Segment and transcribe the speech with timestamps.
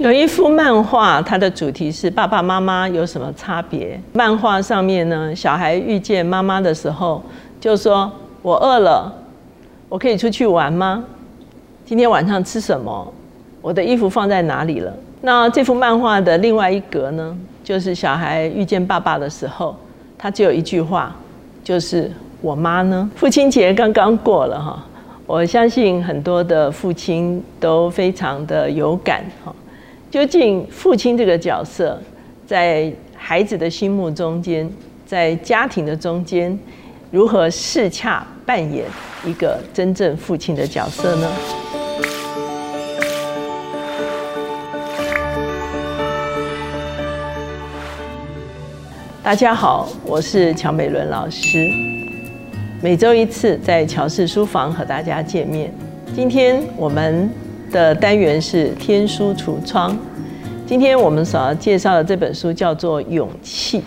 [0.00, 4.00] 有一幅漫画，它的主题是爸爸妈妈有什么差别？
[4.14, 7.22] 漫画上面呢，小孩遇见妈妈的时候，
[7.60, 8.10] 就说
[8.40, 9.12] ：“我饿了，
[9.90, 11.04] 我可以出去玩吗？
[11.84, 13.12] 今天晚上吃什么？
[13.60, 14.90] 我的衣服放在哪里了？”
[15.20, 19.76] 那这幅漫画的另外一格呢，就是小孩遇见爸爸的时候，
[20.16, 21.14] 他只有一句话，
[21.62, 22.10] 就是
[22.40, 24.82] “我妈呢？”父亲节刚刚过了哈，
[25.26, 29.54] 我相信很多的父亲都非常的有感哈。
[30.10, 31.96] 究竟父亲这个角色，
[32.44, 34.68] 在孩子的心目中间，
[35.06, 36.58] 在家庭的中间，
[37.12, 38.86] 如何适恰扮演
[39.24, 41.30] 一个真正父亲的角色呢？
[49.22, 51.70] 大家好，我是乔美伦老师，
[52.82, 55.72] 每周一次在乔氏书房和大家见面。
[56.16, 57.30] 今天我们。
[57.70, 59.96] 的单元是天书橱窗。
[60.66, 63.80] 今天我们所要介绍的这本书叫做《勇气》。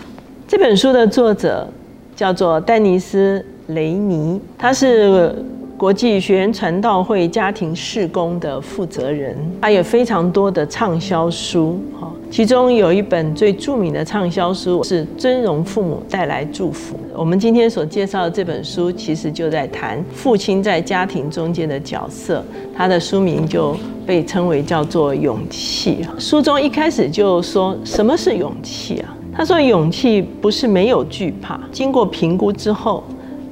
[0.48, 1.68] 这本书的作者
[2.16, 3.44] 叫做丹尼斯·
[3.74, 5.34] 雷尼，他是。
[5.76, 16.94] 国际学员传道会家庭事工的负责人，他有非常多的畅销书，哈，其中有一本最著名的畅销书是《尊荣父母带来祝福》。
[17.16, 22.44] 我们今天所介绍的这本书，其实就在谈父亲在家庭中间的角色，
[22.76, 26.04] 他的书名就被称为叫做《勇气》。
[26.20, 29.16] 书中一开始就说什么是勇气啊？
[29.32, 33.02] 他说勇气不是没有惧怕，经过评估之后。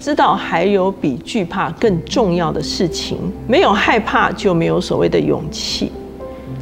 [0.00, 5.92] 知道还有比惧怕更重要的事情，没有害怕就没有所谓的勇气。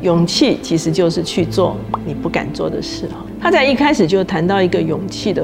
[0.03, 3.25] 勇气其实就是去做你不敢做的事哈。
[3.41, 5.43] 他在一开始就谈到一个勇气的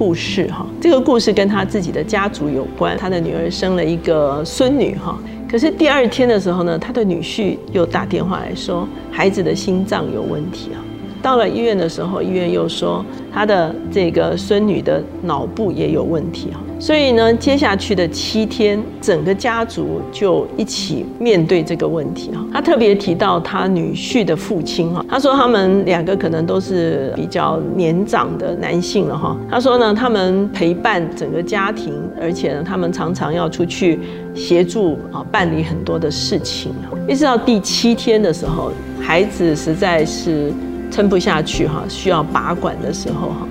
[0.00, 2.96] 故事哈，这个故事跟他自己的家族有关。
[2.96, 10.80] 他的女儿生了一个孙女哈，可是第二天的时候呢，他的女婿又打电话来说孩子的心脏有问题啊。
[11.22, 16.60] 到了医院的时候，医院又说他的这个孙女的脑部也有问题哈。
[16.78, 22.42] 所以呢，接下去的七天，整个家族就一起面对这个问题哈。
[22.50, 29.36] 他特别提到他女婿的父亲哈，他说他们两个可能都是比较年长的男性了哈。
[29.50, 34.00] 他说呢，他们陪伴整个家庭，而且呢，他们常常要出去
[34.34, 36.72] 协助啊办理很多的事情。
[37.06, 38.72] 一直到第七天的时候，
[39.02, 40.50] 孩子实在是
[40.90, 43.48] 撑不下去哈，需要拔管的时候哈。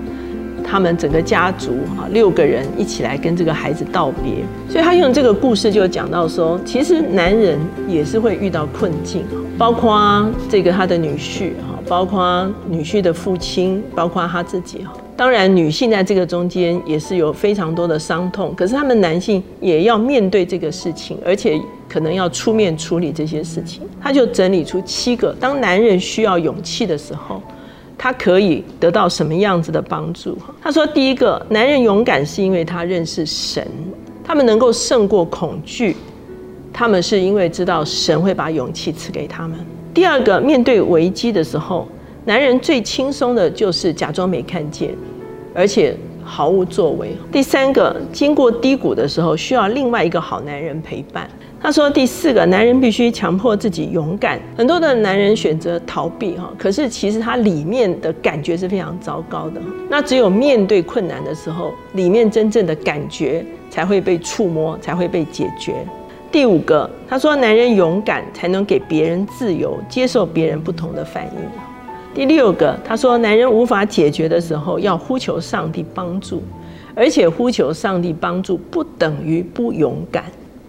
[0.72, 7.58] 他们整个家族哈，六个人一起来跟这个孩子道别，所以他用这个故事就讲到说，其实男人
[7.88, 9.26] 也是会遇到困境，
[9.58, 14.94] 包括这个他的女婿哈，包括女婿的父亲，包括他自己哈。
[15.20, 21.60] 当然，女性在这个中间也是有非常多的伤痛，可是他们男性也要面对这个事情，而且
[21.90, 23.82] 可能要出面处理这些事情。
[24.00, 27.42] 他就整理出七个，当男人需要勇气的时候。
[27.98, 30.38] 他可以得到什么样子的帮助？
[30.62, 33.68] 他说：第一个，男人勇敢是因为他认识神，
[34.24, 35.98] 他们能够胜过恐惧，
[36.72, 39.60] 他们是因为知道神会把勇气赐给他们。
[39.94, 41.90] 第二个，面对危机的时候，
[42.24, 44.96] 男人最轻松的就是假装没看见，
[45.54, 47.16] 而且毫无作为。
[47.32, 51.30] 第三个，经过低谷的时候，需要另外一个好男人陪伴。
[51.62, 54.40] 他说：“第四个，男人必须强迫自己勇敢。
[54.56, 59.60] 很多的男人选择逃避，哈，可是其实他里面的感觉是非常糟糕的。
[59.90, 65.86] 那只有面对困难的时候，里面真正的感觉才会被触摸，才会被解决。
[66.32, 71.69] 第五个，他说，男人勇敢才能给别人自由，接受别人不同的反应。
[72.20, 76.44] 第六个，他说，男人无法解决的时候，要呼求上帝帮助，
[76.94, 80.26] 而且呼求上帝帮助不等于不勇敢。”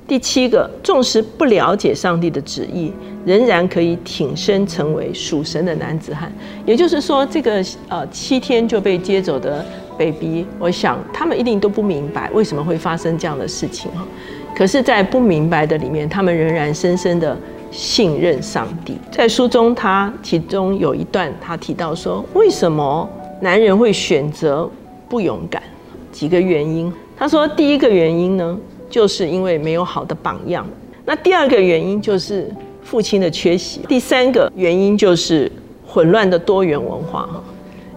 [0.07, 2.93] 第七个，纵使不了解上帝的旨意，
[3.27, 6.33] 仍然可以挺身成为属神的男子汉。
[6.65, 9.67] 也就是说，这个呃七天就被接走的
[9.99, 14.07] baby，我想他们一定都不明白为什么会发生这样的事情哈。
[14.55, 17.37] 可是，在不明白的里面，他们仍然深深的
[17.71, 18.97] 信任上帝。
[19.11, 23.09] 在书中，他其中有一段，他提到说，为什么
[23.41, 24.69] 男人会选择
[25.09, 25.63] 不勇敢？
[26.11, 26.93] 几个原因。
[27.17, 28.59] 他说，第一个原因呢？
[28.89, 30.67] 就是因为没有好的榜样。
[31.05, 32.53] 那第二个原因就是
[32.83, 33.81] 父亲的缺席。
[33.83, 35.51] 第三个原因就是
[35.87, 37.41] 混乱的多元文化哈，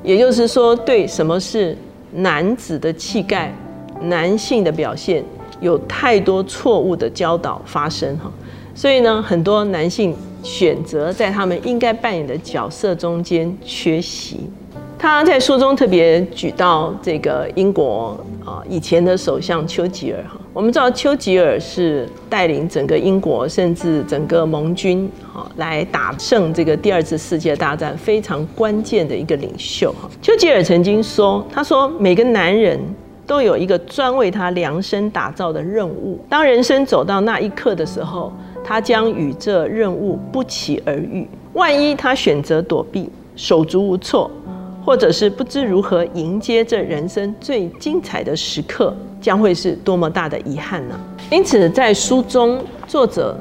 [0.03, 1.75] 也就是说，对什么是
[2.13, 3.51] 男子的气概、
[4.01, 5.25] 男性的表现，
[5.61, 8.31] 有太多错误的教导发生哈。
[8.75, 14.39] 所以呢，很多男性选择在他们应该扮演的角色中间缺席。
[14.97, 30.09] 他在书中特别举到这个英国啊以前的首相丘吉尔哈，我们知道丘吉尔是带领整个英国甚至整个盟军哈来打胜这个第二次世界大战非常关键的一个领袖哈。
[30.21, 32.79] 丘吉尔曾经说，他说每个男人。
[33.25, 36.19] 都有一个专为他量身打造的任务。
[36.27, 41.27] 当人生走到那一刻的时候，他将与这任务不期而遇。
[41.53, 44.29] 万一他选择躲避、手足无措，
[44.83, 50.99] 或者是不知如何迎接这人生最精彩的时刻，将会是多么大的遗憾呢？
[51.29, 53.39] 因此，在书中，作者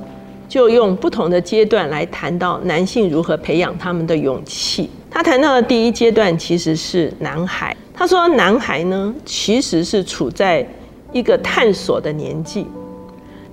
[0.48, 4.90] 就用不同的阶段来谈到男性如何培养他们的勇气。
[5.10, 7.76] 他谈到的第一阶段其实是男孩。
[7.94, 10.66] 他说：“男孩呢，其实是处在
[11.12, 12.66] 一个探索的年纪，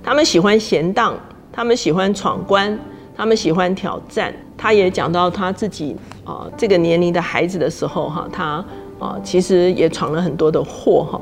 [0.02, 1.14] 他们喜欢闲荡，
[1.52, 2.78] 他们喜欢闯关，
[3.16, 4.32] 他们喜欢挑战。
[4.56, 8.64] 他也讲到他自己啊，这个年龄的孩子的时候，哈，他
[8.98, 11.20] 啊，其实也闯了很多的祸，哈。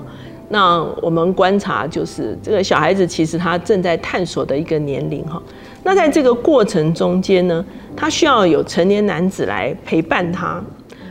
[0.49, 5.41] 那我们观察，就是这个小孩子其实他正在探索的一个年龄，哈。
[5.85, 7.65] 那在这个过程中间呢，
[7.97, 10.63] 他需要有成年男子来陪伴他，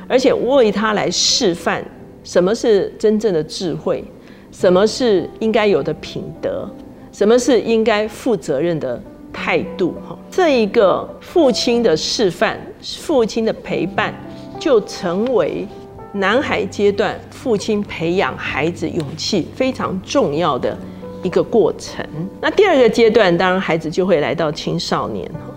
[0.08, 1.84] 而且为他来示范。”
[2.24, 4.04] 什么是真正的智慧？
[4.52, 6.70] 什么是应该有的品德？
[7.18, 9.02] 什么是应该负责任的
[9.34, 9.96] 态度？
[10.08, 12.60] 哈，这一个父亲的示范，
[13.00, 14.14] 父亲的陪伴，
[14.60, 15.68] 就成为
[16.12, 20.78] 男孩阶段父亲培养孩子勇气非常重要的
[21.24, 22.06] 一个过程。
[22.40, 25.28] 那第二个阶段，当然孩子就会来到青少年。
[25.34, 25.52] 哈，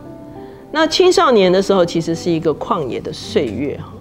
[0.72, 3.76] 那青少年的时候，其实是一个旷野的岁月。
[3.76, 3.92] 哈。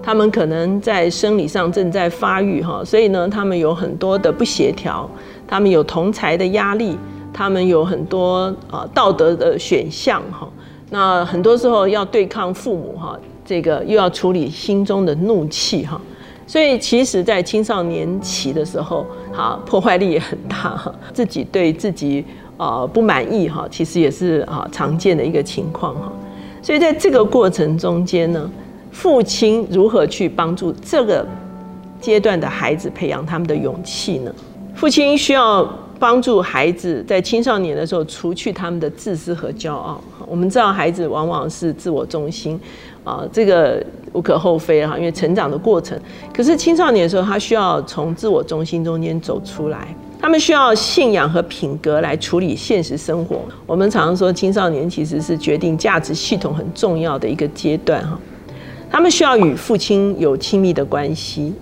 [0.00, 5.08] 他们可能在生理上正在发育哈，所以呢，他们有很多的不协调，
[5.46, 6.98] 他们有同才的压力，
[7.32, 10.48] 他们有很多啊道德的选项哈。
[10.90, 16.00] 那很多时候要对抗父母哈，这个又要处理心中的怒气哈。
[16.46, 22.24] 所以其实，在青少年期的时候，哈破坏力也很大哈，自己对自己
[22.56, 26.12] 啊不满意哈，其实也是啊常见的一个情况哈。
[26.62, 28.50] 所以在这个过程中间呢。
[28.94, 31.26] 父亲如何去帮助这个
[32.00, 34.32] 阶段的孩子培养他们的勇气呢？
[34.84, 35.66] 父亲需要
[35.98, 39.98] 帮助孩子在青少年的时候除去他们的自私和骄傲。
[40.26, 42.60] 我们知道孩子往往是自我中心，
[43.02, 43.82] 啊，这个
[44.12, 45.98] 无可厚非哈，因为成长的过程。
[46.36, 53.40] 可是青少年的时候，他需要从自我中心中间走出来，他们需要信仰和品格来处理现实生活。
[53.64, 58.20] 我们常常说，青少年其实是决定价值系统很重要的一个阶段哈。
[58.90, 61.54] 他们需要与父亲有亲密的关系，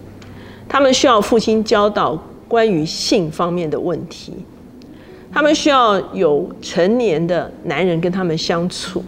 [0.69, 2.21] 他们需要父亲教导
[2.53, 4.35] 关于性方面的问题，
[5.33, 9.03] 他们需要有成年的男人跟他们相处，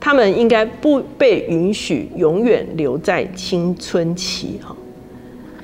[0.00, 4.74] 他们应该不被允许永远留在青春期哈。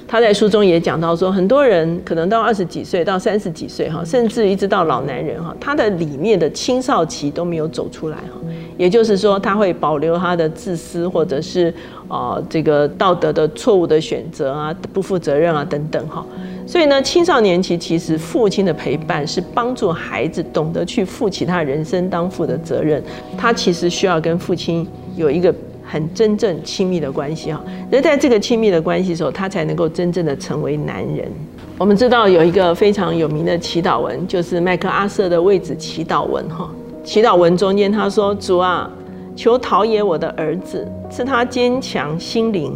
[0.06, 8.40] 他在书中也讲到说，很多人可能到二十几岁到三十几岁哈，甚至一直到老男人哈，他的里面的青少期都没有走出来哈。
[8.76, 11.75] 也就是说，他会保留他的自私，或者是
[12.06, 16.25] 啊这个道德的错误的选择啊，不负责任啊等等哈。
[16.70, 23.02] 所以呢，青少年期其实父亲的陪伴是帮助孩子懂得去负起他人生当负的责任。
[23.37, 24.87] 他其实需要跟父亲
[25.17, 25.52] 有一个。
[25.82, 31.28] 很真正亲密的关系哈，而在这个亲密的关系时候，他才能够真正的成为男人。
[31.76, 36.70] 我们知道有一个非常有名的祈祷文，就是麦克阿瑟的位置祈祷文哈。
[37.02, 38.88] 祈祷文中间他说：“主啊，
[39.34, 42.72] 求陶冶我的儿子，赐他坚强心灵，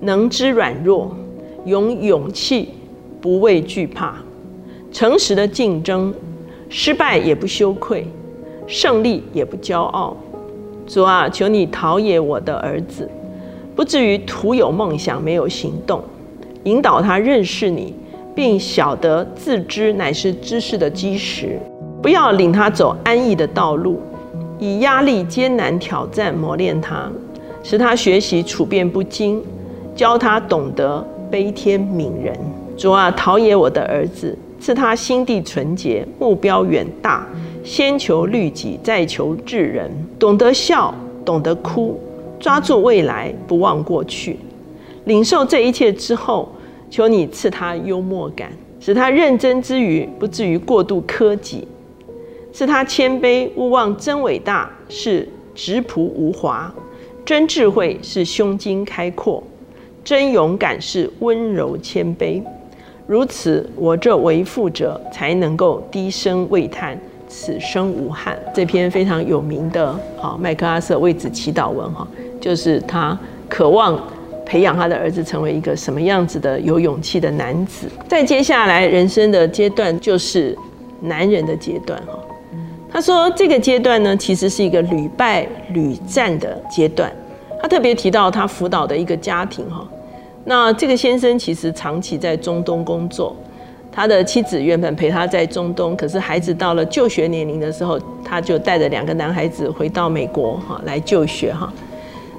[0.00, 1.14] 能知软弱，
[1.66, 2.70] 有勇气，
[3.20, 4.14] 不畏惧怕，
[4.92, 6.12] 诚实的竞争，
[6.68, 8.06] 失败也不羞愧，
[8.66, 10.16] 胜利也不骄傲。”
[10.86, 13.08] 主啊，求你陶冶我的儿子，
[13.76, 16.02] 不至于徒有梦想没有行动，
[16.64, 17.94] 引导他认识你，
[18.34, 21.58] 并晓得自知乃是知识的基石。
[22.00, 24.00] 不要领他走安逸的道路，
[24.58, 27.10] 以压力、艰难、挑战磨练他，
[27.62, 29.42] 使他学习处变不惊，
[29.94, 32.34] 教他懂得悲天悯人。
[32.78, 37.26] 主啊，陶冶我的儿子，赐他心地纯洁，目标远大。
[37.64, 40.94] 先求律己，再求治人，懂得笑，
[41.24, 41.98] 懂得哭，
[42.38, 44.38] 抓住未来，不忘过去。
[45.06, 46.48] 领受这一切之后，
[46.88, 51.66] 求你赐他幽默感，使他认真之余不至于过度苛己；
[52.52, 56.72] 赐他谦卑，勿忘真伟大是直朴无华，
[57.24, 59.42] 真智慧是胸襟开阔，
[60.04, 62.40] 真勇敢是温柔谦卑。
[63.08, 66.96] 如此，我这为父者才能够低声慰叹。
[67.30, 69.86] 此生无憾，这篇非常有名的
[70.18, 72.08] 啊麦克阿瑟为子祈祷文哈，
[72.40, 73.18] 就是他
[73.50, 74.02] 渴望
[74.46, 77.86] 培养他的儿子成为一个什么样子的有勇气的男子。
[78.08, 80.56] 再接下来人生的阶段就是
[81.02, 82.18] 男人的阶段哈。
[82.90, 87.12] 他说这个阶段呢，其实是一个屡败屡战的阶段。
[87.60, 89.86] 他特别提到他辅导的一个家庭哈，
[90.48, 93.36] 那这个先生其实长期在中东工作，
[93.92, 101.70] 他的妻子原本陪他在中东，可是孩子到了就学年龄的时候，他就带着两个男孩子回到美国哈来就学哈。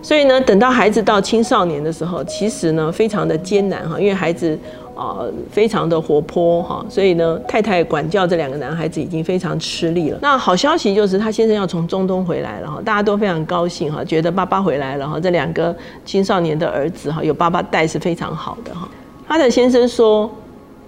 [0.01, 4.57] 所以呢，等到孩子到青少年的时候，其实呢非常的艰难哈，因为孩子
[4.99, 10.19] 啊非常的活泼哈，所以呢太太管教这两个男孩子已经非常吃力了。
[10.21, 18.89] 那好消息就是他先生要从中东回来了哈，大家都非常高兴哈，觉得爸爸回来了哈，这两个青少年的儿子哈有爸爸带是非常好的哈。
[19.27, 20.29] 他的先生说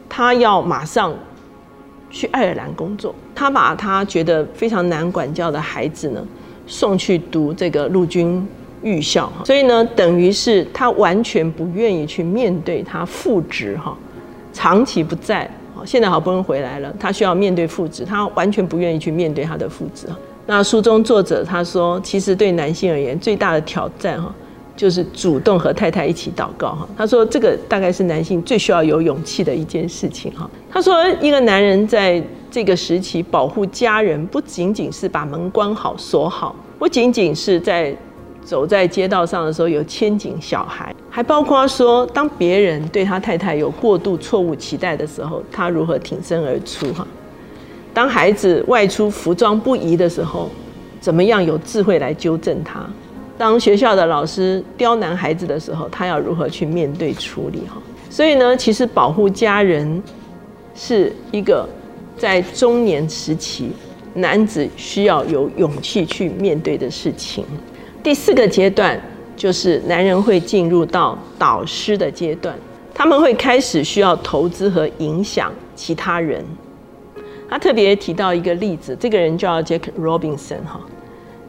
[0.10, 1.14] 他要马上
[2.10, 6.22] 去爱尔兰工作，他把他觉得非常难管教的孩子呢
[6.68, 8.46] 送去读这个陆军。
[8.84, 13.96] 预校，所以呢，等于是他完全不愿意去面对他父职哈，
[14.52, 15.50] 长期不在，
[15.86, 20.08] 现在好不容易回来了，他需要面对父职，他完全不愿意去面对他的父职
[20.48, 24.34] 那书中作者他说，其实对男性而言最大的挑战哈，
[24.76, 26.90] 就是主动和太太一起祷告哈。
[26.98, 30.50] 他说这个大概是男性最需要有勇气的一件事情哈。
[30.72, 37.96] 他说一个男人在这个时期保护家人，不仅仅是把门关好锁好，不仅仅是在。
[38.44, 47.06] 走在街道上的时候有牵紧小孩，还包括说，当别人对他太太有过度错误期待的时候，他如何挺身而出哈？
[47.94, 50.50] 当孩子外出服装不宜的时候，
[51.00, 52.86] 怎么样有智慧来纠正他？
[53.38, 57.82] 当学校的老师刁难孩子的时候，他要如何去面对处理哈？
[58.10, 60.02] 所以呢，其实保护家人
[60.76, 61.68] 是一个
[62.18, 63.72] 在中年时期
[64.14, 67.46] 男子需要有勇气去面对的事情。
[68.04, 69.00] 第四个阶段
[69.36, 72.56] 就是男人会进入到导师的阶段，
[72.96, 76.44] 他们会开始需要投资和影响其他人。
[77.48, 80.82] 他特别提到一个例子，这个人叫 Jack Robinson 哈，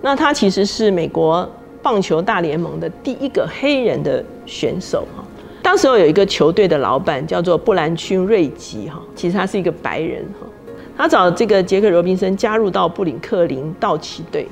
[0.03, 1.49] 那他其实是美国
[1.81, 5.25] 棒球大联盟的第一个黑人的选手哈。
[5.63, 10.47] 当时候有一个球队的老板叫做布兰区瑞吉哈，其实他是一个白人哈，
[10.99, 14.47] 他找这个杰克罗宾森加入到布林克林道奇队。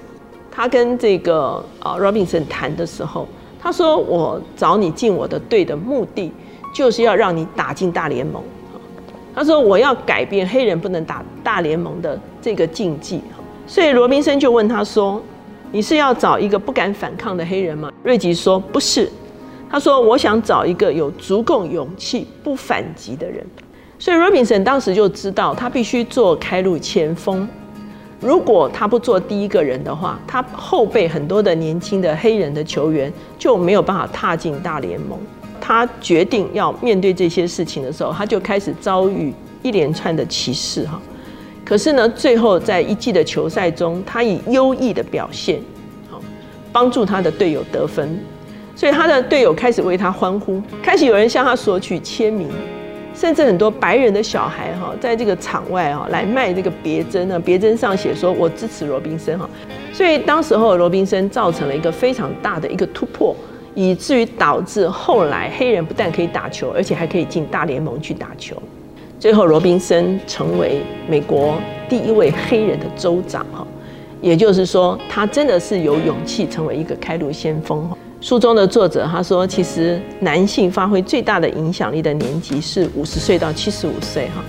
[0.50, 3.26] 他跟这个啊 Robinson 谈的时候，
[3.60, 6.32] 他说：“我找你进我的队的目的，
[6.74, 8.42] 就是要让你打进大联盟。”
[9.34, 13.22] 他说：“我要改变黑人不能打大联盟的这个禁忌。”
[13.66, 15.22] 所以罗宾森就问他说
[15.70, 19.08] ：“你是要找一个不敢反抗的黑人吗？”瑞吉说：“不是。”
[19.70, 23.46] 他说：“我想找一个有足够勇气不反击的人。”
[24.00, 27.48] 所以罗宾森当时就知道，他必须做开路前锋。
[28.20, 35.18] 如果他不做第一个人的话，他后辈很多的年轻的黑人的球员就没有办法踏进大联盟。
[35.60, 41.00] 他决定要面对这些事情的时候，他就开始遭遇一连串的歧视哈。
[41.64, 45.60] 可是呢，最后在一季的球赛中，他以优异的表现，
[46.10, 46.20] 好
[46.72, 48.18] 帮助他的队友得分，
[48.74, 52.48] 所以他的队友开始为他欢呼，开始有人向他索取签名。
[53.20, 59.46] 甚至很多白人的小孩哈，在这个场外哈来卖这个别针呢，别针上写说“我支持罗宾森”哈，
[59.92, 63.36] 所以当时候罗宾森造成了一个非常大的一个突破，
[63.74, 68.56] 以至于导致后来黑人不但可以打球，而且还可以进大联盟去打球。
[69.18, 71.60] 最后罗宾森成为美国
[71.90, 73.66] 第一位黑人的州长哈，
[74.22, 77.98] 也就是说他真的是有勇气成为一个开路先锋哈。
[78.20, 84.44] 书中的作者他说，其实男性发挥最大的影响力的年纪是五十岁到七十五岁哈。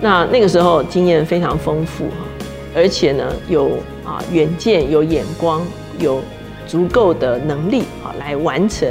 [0.00, 2.26] 那那个时候经验非常丰富哈，
[2.74, 3.70] 而且呢有
[4.04, 5.62] 啊远见、有眼光、
[6.00, 6.20] 有
[6.66, 8.88] 足够的能力啊来完成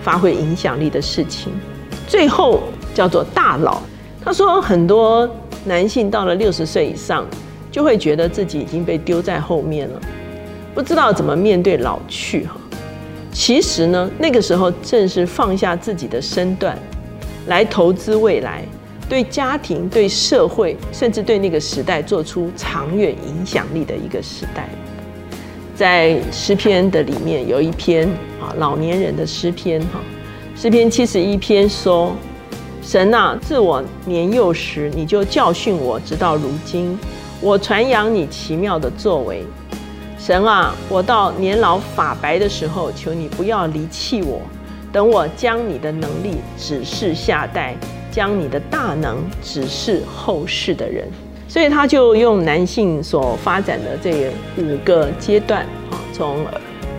[0.00, 1.52] 发挥影响力的事情。
[2.06, 2.60] 最后
[2.94, 3.82] 叫做大佬。
[4.24, 5.28] 他说很多
[5.64, 7.26] 男性到了六十岁以上，
[7.72, 10.00] 就会觉得自己已经被丢在后面了，
[10.72, 12.59] 不知道怎么面对老去哈。
[13.32, 16.76] 其实呢，那个时候正是放下自己的身段，
[17.46, 18.64] 来投资未来，
[19.08, 24.68] 对家庭、对社会，甚至对那个时代做出长远影响力的一个时代。
[25.74, 28.06] 在诗篇的里面有一篇
[28.40, 30.00] 啊，老年人的诗篇哈，
[30.56, 32.14] 诗篇七十一篇说
[32.82, 36.98] ：“神啊，自我年幼时，你就教训我，直到如今，
[37.40, 39.44] 我传扬你奇妙的作为。”
[40.22, 44.42] 神啊，我到年老发白的时候，求你不要离弃我。
[44.92, 47.74] 等我将你的能力指示下代，
[48.10, 51.08] 将你的大能指示后世的人。
[51.48, 56.44] 所以他就用男性所发展的这五个阶段啊，从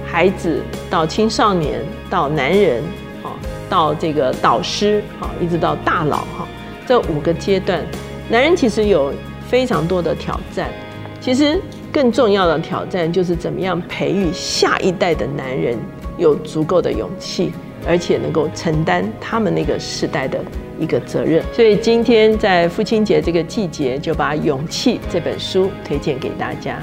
[0.04, 0.60] 孩子
[0.90, 2.84] 到青少年到男人
[3.24, 3.38] 啊，
[3.70, 6.48] 到这个导师，啊，一直到大佬，哈，
[6.88, 7.86] 这五个阶段，
[8.30, 9.14] 男人其实有
[9.48, 10.72] 非常多的挑战。
[11.20, 11.62] 其实
[11.92, 15.78] 更重要的挑战就是怎么样培育下一代的男人
[16.18, 17.52] 有足够的勇气，
[17.86, 20.40] 而且能够承担他们那个时代的
[20.80, 21.44] 一个责任。
[21.52, 26.82] 所以今天在父亲节这个季节，就把《勇气》这本书推荐给大家。